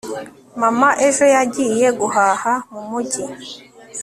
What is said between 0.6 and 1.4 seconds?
mama ejo